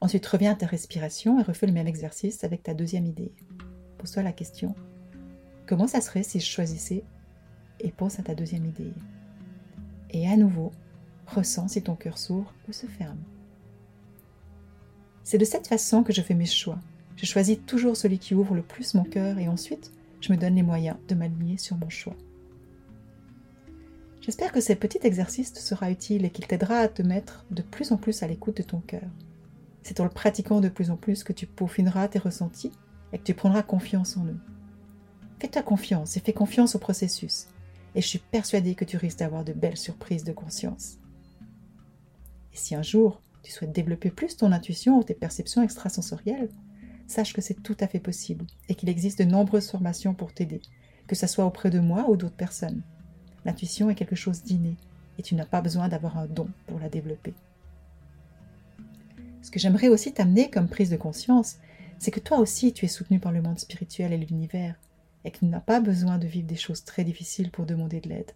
Ensuite, 0.00 0.26
reviens 0.26 0.52
à 0.52 0.54
ta 0.54 0.66
respiration 0.66 1.40
et 1.40 1.42
refais 1.42 1.66
le 1.66 1.72
même 1.72 1.86
exercice 1.86 2.44
avec 2.44 2.62
ta 2.62 2.74
deuxième 2.74 3.06
idée. 3.06 3.32
Pose-toi 3.98 4.22
la 4.22 4.32
question. 4.32 4.74
Comment 5.66 5.86
ça 5.86 6.00
serait 6.00 6.22
si 6.22 6.38
je 6.38 6.46
choisissais 6.46 7.02
et 7.80 7.90
pense 7.90 8.18
à 8.18 8.22
ta 8.22 8.34
deuxième 8.34 8.66
idée? 8.66 8.92
Et 10.10 10.28
à 10.28 10.36
nouveau, 10.36 10.70
ressens 11.26 11.68
si 11.68 11.82
ton 11.82 11.96
cœur 11.96 12.18
s'ouvre 12.18 12.54
ou 12.68 12.72
se 12.72 12.86
ferme. 12.86 13.18
C'est 15.24 15.38
de 15.38 15.44
cette 15.44 15.66
façon 15.66 16.02
que 16.02 16.12
je 16.12 16.22
fais 16.22 16.34
mes 16.34 16.46
choix. 16.46 16.78
Je 17.16 17.26
choisis 17.26 17.58
toujours 17.66 17.96
celui 17.96 18.18
qui 18.18 18.34
ouvre 18.34 18.54
le 18.54 18.62
plus 18.62 18.94
mon 18.94 19.04
cœur 19.04 19.38
et 19.38 19.48
ensuite, 19.48 19.92
je 20.20 20.32
me 20.32 20.38
donne 20.38 20.54
les 20.54 20.62
moyens 20.62 20.96
de 21.08 21.14
m'aligner 21.14 21.58
sur 21.58 21.76
mon 21.76 21.88
choix. 21.88 22.16
J'espère 24.28 24.52
que 24.52 24.60
ce 24.60 24.74
petit 24.74 24.98
exercice 25.04 25.54
te 25.54 25.58
sera 25.58 25.90
utile 25.90 26.26
et 26.26 26.30
qu'il 26.30 26.46
t'aidera 26.46 26.80
à 26.80 26.88
te 26.88 27.00
mettre 27.00 27.46
de 27.50 27.62
plus 27.62 27.92
en 27.92 27.96
plus 27.96 28.22
à 28.22 28.26
l'écoute 28.26 28.58
de 28.58 28.62
ton 28.62 28.80
cœur. 28.80 29.08
C'est 29.82 30.00
en 30.00 30.04
le 30.04 30.10
pratiquant 30.10 30.60
de 30.60 30.68
plus 30.68 30.90
en 30.90 30.98
plus 30.98 31.24
que 31.24 31.32
tu 31.32 31.46
peaufineras 31.46 32.08
tes 32.08 32.18
ressentis 32.18 32.72
et 33.14 33.18
que 33.18 33.24
tu 33.24 33.32
prendras 33.32 33.62
confiance 33.62 34.18
en 34.18 34.26
eux. 34.26 34.36
Fais-toi 35.40 35.62
confiance 35.62 36.18
et 36.18 36.20
fais 36.20 36.34
confiance 36.34 36.74
au 36.74 36.78
processus. 36.78 37.46
Et 37.94 38.02
je 38.02 38.06
suis 38.06 38.18
persuadée 38.18 38.74
que 38.74 38.84
tu 38.84 38.98
risques 38.98 39.20
d'avoir 39.20 39.44
de 39.44 39.54
belles 39.54 39.78
surprises 39.78 40.24
de 40.24 40.32
conscience. 40.32 40.98
Et 42.52 42.58
si 42.58 42.74
un 42.74 42.82
jour 42.82 43.22
tu 43.42 43.50
souhaites 43.50 43.72
développer 43.72 44.10
plus 44.10 44.36
ton 44.36 44.52
intuition 44.52 44.98
ou 44.98 45.04
tes 45.04 45.14
perceptions 45.14 45.62
extrasensorielles, 45.62 46.50
sache 47.06 47.32
que 47.32 47.40
c'est 47.40 47.62
tout 47.62 47.78
à 47.80 47.88
fait 47.88 47.98
possible 47.98 48.44
et 48.68 48.74
qu'il 48.74 48.90
existe 48.90 49.20
de 49.20 49.24
nombreuses 49.24 49.70
formations 49.70 50.12
pour 50.12 50.34
t'aider, 50.34 50.60
que 51.06 51.16
ce 51.16 51.26
soit 51.26 51.46
auprès 51.46 51.70
de 51.70 51.80
moi 51.80 52.10
ou 52.10 52.16
d'autres 52.18 52.36
personnes. 52.36 52.82
L'intuition 53.44 53.90
est 53.90 53.94
quelque 53.94 54.16
chose 54.16 54.42
d'inné 54.42 54.76
et 55.18 55.22
tu 55.22 55.34
n'as 55.34 55.46
pas 55.46 55.60
besoin 55.60 55.88
d'avoir 55.88 56.18
un 56.18 56.26
don 56.26 56.48
pour 56.66 56.78
la 56.78 56.88
développer. 56.88 57.34
Ce 59.42 59.50
que 59.50 59.58
j'aimerais 59.58 59.88
aussi 59.88 60.12
t'amener 60.12 60.50
comme 60.50 60.68
prise 60.68 60.90
de 60.90 60.96
conscience, 60.96 61.56
c'est 61.98 62.10
que 62.10 62.20
toi 62.20 62.38
aussi 62.38 62.72
tu 62.72 62.84
es 62.84 62.88
soutenu 62.88 63.18
par 63.18 63.32
le 63.32 63.42
monde 63.42 63.58
spirituel 63.58 64.12
et 64.12 64.18
l'univers 64.18 64.74
et 65.24 65.30
que 65.30 65.38
tu 65.38 65.46
n'as 65.46 65.60
pas 65.60 65.80
besoin 65.80 66.18
de 66.18 66.26
vivre 66.26 66.46
des 66.46 66.56
choses 66.56 66.84
très 66.84 67.04
difficiles 67.04 67.50
pour 67.50 67.66
demander 67.66 68.00
de 68.00 68.08
l'aide. 68.08 68.32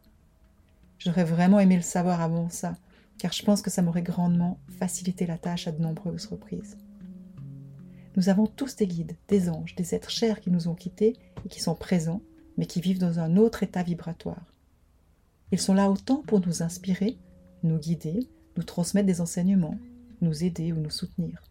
J'aurais 0.99 1.25
vraiment 1.25 1.61
aimé 1.61 1.76
le 1.76 1.82
savoir 1.82 2.21
avant 2.21 2.49
ça, 2.49 2.76
car 3.18 3.32
je 3.32 3.42
pense 3.44 3.62
que 3.62 3.71
ça 3.71 3.82
m'aurait 3.82 4.02
grandement 4.02 4.59
facilité 4.78 5.26
la 5.26 5.38
tâche 5.38 5.66
à 5.66 5.73
de 5.73 5.82
nombreuses 5.82 6.26
reprises. 6.26 6.76
Nous 8.16 8.28
avons 8.28 8.47
tous 8.47 8.76
des 8.76 8.87
guides, 8.87 9.16
des 9.28 9.49
anges, 9.49 9.75
des 9.75 9.94
êtres 9.94 10.11
chers 10.11 10.40
qui 10.40 10.50
nous 10.50 10.68
ont 10.68 10.75
quittés 10.75 11.16
et 11.44 11.49
qui 11.49 11.61
sont 11.61 11.75
présents, 11.75 12.21
mais 12.59 12.66
qui 12.66 12.80
vivent 12.80 12.99
dans 12.99 13.21
un 13.21 13.37
autre 13.37 13.62
état 13.62 13.82
vibratoire. 13.82 14.51
Ils 15.52 15.61
sont 15.61 15.75
là 15.75 15.90
autant 15.90 16.23
pour 16.23 16.44
nous 16.44 16.62
inspirer, 16.62 17.18
nous 17.62 17.78
guider, 17.78 18.28
nous 18.56 18.62
transmettre 18.62 19.06
des 19.06 19.21
enseignements, 19.21 19.78
nous 20.23 20.44
aider 20.44 20.73
ou 20.73 20.76
nous 20.76 20.90
soutenir. 20.90 21.42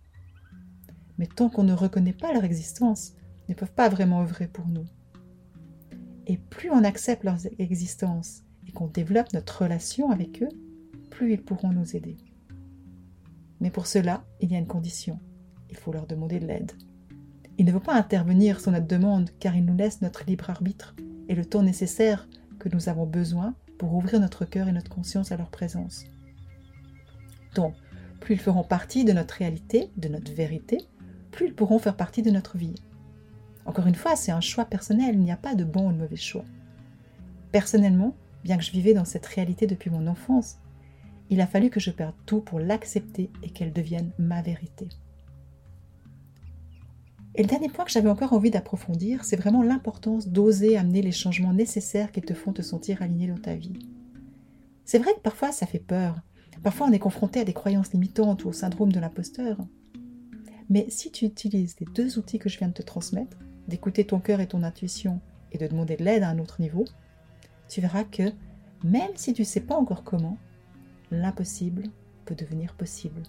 Mais 1.20 1.27
tant 1.27 1.50
qu'on 1.50 1.63
ne 1.63 1.74
reconnaît 1.74 2.12
pas 2.13 2.34
leur 2.34 2.43
existence, 2.43 3.13
ils 3.48 3.51
ne 3.51 3.55
peuvent 3.55 3.74
pas 3.74 3.89
vraiment 3.89 4.22
œuvrer 4.22 4.48
pour 4.48 4.67
nous. 4.67 4.86
Et 6.25 6.38
plus 6.38 6.72
on 6.72 6.84
accepte 6.84 7.24
leur 7.24 7.38
existence 7.60 8.41
et 8.67 8.72
qu'on 8.72 8.88
développe 8.88 9.34
notre 9.34 9.62
relation 9.63 10.10
avec 10.10 10.41
eux, 10.41 10.50
plus 11.12 11.34
ils 11.34 11.43
pourront 11.43 11.72
nous 11.72 11.96
aider. 11.96 12.17
Mais 13.60 13.70
pour 13.70 13.86
cela, 13.86 14.24
il 14.39 14.51
y 14.51 14.55
a 14.55 14.60
une 14.60 14.67
condition. 14.67 15.20
Il 15.70 15.77
faut 15.77 15.93
leur 15.93 16.08
demander 16.08 16.39
de 16.39 16.48
l'aide. 16.48 16.72
Ils 17.60 17.65
ne 17.65 17.72
vont 17.72 17.79
pas 17.79 17.93
intervenir 17.93 18.60
sur 18.60 18.72
notre 18.72 18.88
demande 18.88 19.29
car 19.39 19.55
ils 19.55 19.65
nous 19.65 19.75
laissent 19.75 20.01
notre 20.01 20.25
libre 20.25 20.50
arbitre 20.50 20.96
et 21.29 21.36
le 21.36 21.46
temps 21.46 21.62
nécessaire 21.62 22.27
que 22.58 22.70
nous 22.70 22.89
avons 22.89 23.05
besoin 23.05 23.53
pour 23.82 23.96
ouvrir 23.96 24.20
notre 24.20 24.46
cœur 24.46 24.68
et 24.68 24.72
notre 24.72 24.92
conscience 24.92 25.32
à 25.32 25.38
leur 25.38 25.50
présence. 25.50 26.06
Donc, 27.56 27.74
plus 28.20 28.36
ils 28.36 28.40
feront 28.40 28.64
partie 28.64 29.06
de 29.06 29.12
notre 29.12 29.34
réalité, 29.34 29.90
de 29.98 30.08
notre 30.08 30.32
vérité, 30.34 30.78
plus 31.32 31.48
ils 31.48 31.56
pourront 31.56 31.80
faire 31.80 31.96
partie 31.96 32.22
de 32.22 32.30
notre 32.30 32.60
vie. 32.60 32.76
Encore 33.66 33.88
une 33.88 33.96
fois, 33.96 34.16
c'est 34.16 34.32
un 34.32 34.40
choix 34.40 34.66
personnel, 34.66 35.16
il 35.16 35.22
n'y 35.22 35.32
a 35.32 35.36
pas 35.36 35.56
de 35.56 35.64
bon 35.64 35.90
ou 35.90 35.94
de 35.94 35.98
mauvais 35.98 36.16
choix. 36.16 36.46
Personnellement, 37.52 38.16
bien 38.44 38.56
que 38.58 38.64
je 38.64 38.72
vivais 38.72 38.94
dans 38.94 39.04
cette 39.04 39.26
réalité 39.26 39.66
depuis 39.66 39.90
mon 39.90 40.06
enfance, 40.06 40.60
il 41.32 41.42
a 41.42 41.48
fallu 41.48 41.72
que 41.72 41.80
je 41.80 41.90
perde 41.90 42.14
tout 42.28 42.42
pour 42.42 42.60
l'accepter 42.60 43.32
et 43.42 43.50
qu'elle 43.50 43.74
devienne 43.74 44.12
ma 44.20 44.44
vérité. 44.44 44.90
Et 47.36 47.44
le 47.44 47.48
dernier 47.48 47.70
point 47.70 47.86
que 47.86 47.92
j'avais 47.92 48.10
encore 48.10 48.34
envie 48.34 48.52
d'approfondir, 48.52 49.24
c'est 49.24 49.38
vraiment 49.38 49.64
l'importance 49.64 50.28
d'oser 50.28 50.78
amener 50.78 51.02
les 51.02 51.14
changements 51.14 51.54
nécessaires 51.54 52.12
qui 52.12 52.22
te 52.22 52.34
font 52.34 52.52
te 52.52 52.62
sentir 52.62 53.02
aligné 53.02 53.28
dans 53.28 53.38
ta 53.38 53.56
vie. 53.56 53.80
C'est 54.84 55.00
vrai 55.00 55.14
que 55.14 55.22
parfois 55.22 55.54
ça 55.54 55.66
fait 55.66 55.80
peur. 55.80 56.20
Parfois 56.64 56.88
on 56.88 56.92
est 56.92 57.00
confronté 57.00 57.40
à 57.40 57.46
des 57.46 57.54
croyances 57.54 57.94
limitantes 57.94 58.44
ou 58.44 58.50
au 58.50 58.54
syndrome 58.54 58.92
de 58.92 59.00
l'imposteur. 59.00 59.58
Mais 60.70 60.86
si 60.90 61.12
tu 61.12 61.26
utilises 61.26 61.76
les 61.80 61.88
deux 61.94 62.20
outils 62.20 62.40
que 62.40 62.50
je 62.50 62.58
viens 62.58 62.68
de 62.68 62.74
te 62.74 62.82
transmettre, 62.82 63.38
d'écouter 63.68 64.06
ton 64.06 64.20
cœur 64.20 64.42
et 64.42 64.48
ton 64.48 64.64
intuition 64.64 65.22
et 65.54 65.58
de 65.58 65.68
demander 65.68 65.96
de 65.96 66.04
l'aide 66.04 66.24
à 66.24 66.30
un 66.30 66.40
autre 66.40 66.60
niveau, 66.60 66.86
tu 67.70 67.80
verras 67.80 68.04
que 68.04 68.34
même 68.84 69.12
si 69.16 69.34
tu 69.34 69.44
ne 69.44 69.48
sais 69.48 69.62
pas 69.62 69.76
encore 69.76 70.04
comment, 70.04 70.38
l'impossible 71.12 71.84
peut 72.26 72.36
devenir 72.36 72.74
possible. 72.76 73.22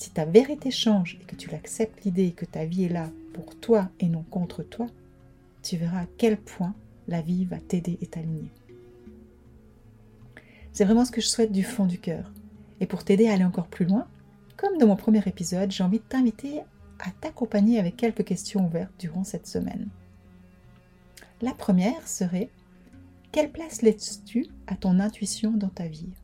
Si 0.00 0.08
ta 0.08 0.24
vérité 0.24 0.70
change 0.70 1.18
et 1.20 1.24
que 1.26 1.36
tu 1.36 1.50
l'acceptes 1.50 2.04
l'idée 2.06 2.32
que 2.32 2.46
ta 2.46 2.64
vie 2.64 2.84
est 2.84 2.88
là 2.88 3.10
pour 3.34 3.54
toi 3.54 3.90
et 4.00 4.08
non 4.08 4.22
contre 4.22 4.62
toi, 4.62 4.86
tu 5.62 5.76
verras 5.76 6.00
à 6.00 6.06
quel 6.16 6.38
point 6.38 6.74
la 7.06 7.20
vie 7.20 7.44
va 7.44 7.58
t'aider 7.58 7.98
et 8.00 8.06
t'aligner. 8.06 8.50
C'est 10.72 10.86
vraiment 10.86 11.04
ce 11.04 11.10
que 11.10 11.20
je 11.20 11.26
souhaite 11.26 11.52
du 11.52 11.62
fond 11.62 11.84
du 11.84 11.98
cœur. 11.98 12.32
Et 12.80 12.86
pour 12.86 13.04
t'aider 13.04 13.28
à 13.28 13.34
aller 13.34 13.44
encore 13.44 13.66
plus 13.66 13.84
loin, 13.84 14.08
comme 14.56 14.78
dans 14.78 14.86
mon 14.86 14.96
premier 14.96 15.22
épisode, 15.26 15.70
j'ai 15.70 15.84
envie 15.84 15.98
de 15.98 16.04
t'inviter 16.04 16.60
à 17.00 17.10
t'accompagner 17.20 17.78
avec 17.78 17.98
quelques 17.98 18.24
questions 18.24 18.64
ouvertes 18.64 18.94
durant 18.98 19.22
cette 19.22 19.46
semaine. 19.46 19.90
La 21.42 21.52
première 21.52 22.08
serait 22.08 22.48
quelle 23.32 23.52
place 23.52 23.82
laisses-tu 23.82 24.46
à 24.66 24.76
ton 24.76 24.98
intuition 24.98 25.50
dans 25.50 25.68
ta 25.68 25.88
vie? 25.88 26.14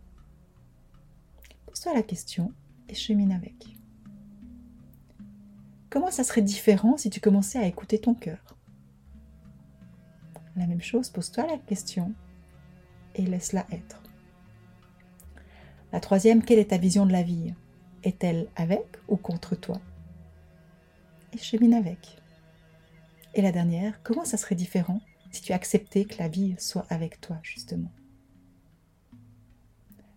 Pose-toi 1.66 1.92
la 1.92 2.02
question 2.02 2.54
et 2.88 2.94
chemine 2.94 3.32
avec. 3.32 3.76
Comment 5.90 6.10
ça 6.10 6.24
serait 6.24 6.42
différent 6.42 6.96
si 6.96 7.10
tu 7.10 7.20
commençais 7.20 7.58
à 7.58 7.66
écouter 7.66 7.98
ton 7.98 8.14
cœur? 8.14 8.56
La 10.56 10.66
même 10.66 10.82
chose, 10.82 11.10
pose-toi 11.10 11.46
la 11.46 11.58
question 11.58 12.12
et 13.14 13.22
laisse-la 13.22 13.66
être. 13.70 14.02
La 15.92 16.00
troisième, 16.00 16.42
quelle 16.42 16.58
est 16.58 16.70
ta 16.70 16.78
vision 16.78 17.06
de 17.06 17.12
la 17.12 17.22
vie? 17.22 17.54
Est-elle 18.02 18.48
avec 18.56 18.84
ou 19.08 19.16
contre 19.16 19.54
toi? 19.54 19.80
Et 21.32 21.38
chemine 21.38 21.74
avec. 21.74 22.18
Et 23.34 23.42
la 23.42 23.52
dernière, 23.52 24.02
comment 24.02 24.24
ça 24.24 24.36
serait 24.36 24.54
différent 24.54 25.00
si 25.30 25.42
tu 25.42 25.52
acceptais 25.52 26.04
que 26.04 26.18
la 26.18 26.28
vie 26.28 26.54
soit 26.58 26.86
avec 26.88 27.20
toi, 27.20 27.38
justement? 27.42 27.90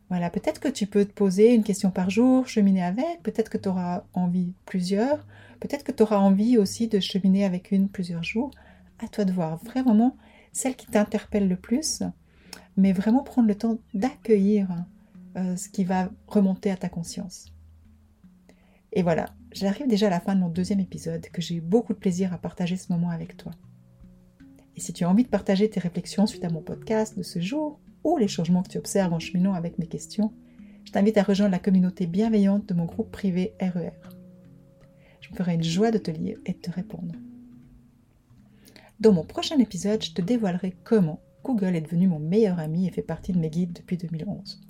Voilà, 0.10 0.32
peut-être 0.32 0.60
que 0.60 0.68
tu 0.68 0.88
peux 0.88 1.06
te 1.06 1.14
poser 1.14 1.54
une 1.54 1.64
question 1.64 1.92
par 1.92 2.10
jour, 2.10 2.48
cheminer 2.48 2.84
avec, 2.84 3.22
peut-être 3.22 3.50
que 3.50 3.60
tu 3.60 3.70
auras 3.70 4.04
envie 4.14 4.54
plusieurs, 4.66 5.26
peut-être 5.60 5.84
que 5.84 5.92
tu 5.92 6.02
auras 6.02 6.18
envie 6.18 6.58
aussi 6.58 6.88
de 6.88 7.00
cheminer 7.00 7.46
avec 7.46 7.72
une 7.72 7.90
plusieurs 7.90 8.24
jours. 8.24 8.52
À 8.98 9.08
toi 9.08 9.24
de 9.24 9.32
voir 9.32 9.58
vraiment 9.58 10.18
celle 10.52 10.76
qui 10.76 10.88
t'interpelle 10.88 11.48
le 11.48 11.56
plus, 11.56 12.02
mais 12.76 12.92
vraiment 12.92 13.24
prendre 13.24 13.48
le 13.48 13.56
temps 13.56 13.78
d'accueillir 13.94 14.68
euh, 15.38 15.56
ce 15.56 15.70
qui 15.70 15.84
va 15.84 16.10
remonter 16.28 16.72
à 16.72 16.76
ta 16.76 16.90
conscience. 16.90 17.46
Et 18.92 19.04
voilà, 19.04 19.28
j'arrive 19.52 19.88
déjà 19.88 20.08
à 20.08 20.10
la 20.10 20.20
fin 20.20 20.34
de 20.34 20.40
mon 20.40 20.50
deuxième 20.50 20.80
épisode, 20.80 21.28
que 21.28 21.42
j'ai 21.42 21.56
eu 21.56 21.62
beaucoup 21.62 21.94
de 21.94 22.00
plaisir 22.00 22.34
à 22.34 22.40
partager 22.40 22.78
ce 22.78 22.92
moment 22.92 23.12
avec 23.12 23.38
toi. 23.38 23.52
Et 24.76 24.82
si 24.82 24.92
tu 24.92 25.04
as 25.04 25.10
envie 25.10 25.24
de 25.24 25.30
partager 25.30 25.70
tes 25.70 25.80
réflexions 25.80 26.26
suite 26.26 26.44
à 26.44 26.50
mon 26.50 26.62
podcast 26.62 27.16
de 27.16 27.22
ce 27.24 27.40
jour, 27.40 27.80
ou 28.04 28.18
les 28.18 28.28
changements 28.28 28.64
que 28.64 28.70
tu 28.70 28.78
observes 28.78 29.14
en 29.14 29.20
cheminant 29.20 29.54
avec 29.54 29.78
mes 29.78 29.88
questions, 29.88 30.34
je 30.86 30.92
t'invite 30.92 31.18
à 31.18 31.24
rejoindre 31.24 31.52
la 31.52 31.60
communauté 31.60 32.08
bienveillante 32.08 32.68
de 32.68 32.74
mon 32.74 32.86
groupe 32.86 33.12
privé 33.12 33.54
RER. 33.60 33.92
E 34.04 34.20
je 35.22 35.30
me 35.32 35.36
ferai 35.36 35.54
une 35.54 35.64
joie 35.64 35.92
de 35.92 35.98
te 35.98 36.12
lire 36.12 36.38
et 36.46 36.54
de 36.54 36.58
te 36.58 36.72
répondre. 36.72 37.14
Dans 39.00 39.14
mon 39.14 39.24
prochain 39.24 39.60
épisode, 39.60 40.04
je 40.04 40.14
te 40.14 40.22
dévoilerai 40.22 40.76
comment 40.84 41.22
Google 41.44 41.76
est 41.76 41.82
devenu 41.82 42.08
mon 42.08 42.20
meilleur 42.20 42.60
ami 42.60 42.88
et 42.88 42.92
fait 42.92 43.02
partie 43.02 43.32
de 43.32 43.40
mes 43.40 43.50
guides 43.50 43.74
depuis 43.74 43.98
2011. 43.98 44.62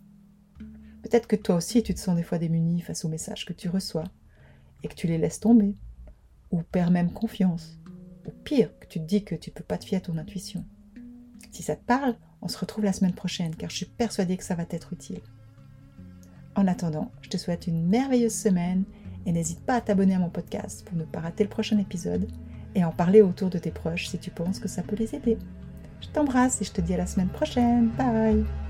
Peut-être 1.01 1.27
que 1.27 1.35
toi 1.35 1.55
aussi 1.55 1.81
tu 1.81 1.93
te 1.93 1.99
sens 1.99 2.15
des 2.15 2.23
fois 2.23 2.37
démuni 2.37 2.81
face 2.81 3.05
aux 3.05 3.09
messages 3.09 3.45
que 3.45 3.53
tu 3.53 3.69
reçois 3.69 4.03
et 4.83 4.87
que 4.87 4.95
tu 4.95 5.07
les 5.07 5.17
laisses 5.17 5.39
tomber, 5.39 5.75
ou 6.51 6.61
perds 6.61 6.91
même 6.91 7.11
confiance, 7.11 7.79
ou 8.25 8.31
pire, 8.43 8.77
que 8.79 8.87
tu 8.87 8.99
te 8.99 9.05
dis 9.05 9.23
que 9.23 9.35
tu 9.35 9.49
ne 9.49 9.55
peux 9.55 9.63
pas 9.63 9.77
te 9.77 9.85
fier 9.85 9.97
à 9.97 10.01
ton 10.01 10.17
intuition. 10.17 10.65
Si 11.51 11.63
ça 11.63 11.75
te 11.75 11.83
parle, 11.83 12.15
on 12.41 12.47
se 12.47 12.57
retrouve 12.57 12.85
la 12.85 12.93
semaine 12.93 13.13
prochaine 13.13 13.55
car 13.55 13.69
je 13.69 13.77
suis 13.77 13.85
persuadée 13.85 14.37
que 14.37 14.43
ça 14.43 14.55
va 14.55 14.65
t'être 14.65 14.93
utile. 14.93 15.21
En 16.55 16.67
attendant, 16.67 17.11
je 17.21 17.29
te 17.29 17.37
souhaite 17.37 17.67
une 17.67 17.87
merveilleuse 17.87 18.33
semaine 18.33 18.83
et 19.25 19.31
n'hésite 19.31 19.61
pas 19.65 19.75
à 19.75 19.81
t'abonner 19.81 20.15
à 20.15 20.19
mon 20.19 20.29
podcast 20.29 20.85
pour 20.85 20.97
ne 20.97 21.05
pas 21.05 21.19
rater 21.19 21.43
le 21.43 21.49
prochain 21.49 21.77
épisode 21.77 22.27
et 22.75 22.83
en 22.83 22.91
parler 22.91 23.21
autour 23.21 23.49
de 23.49 23.57
tes 23.57 23.71
proches 23.71 24.07
si 24.07 24.17
tu 24.17 24.31
penses 24.31 24.59
que 24.59 24.67
ça 24.67 24.83
peut 24.83 24.95
les 24.95 25.15
aider. 25.15 25.37
Je 26.01 26.07
t'embrasse 26.07 26.61
et 26.61 26.65
je 26.65 26.71
te 26.71 26.81
dis 26.81 26.93
à 26.93 26.97
la 26.97 27.07
semaine 27.07 27.29
prochaine. 27.29 27.89
Bye 27.97 28.68